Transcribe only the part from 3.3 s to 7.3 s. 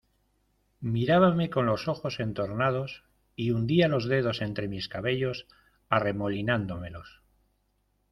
y hundía los dedos entre mis cabellos, arremolinándomelos.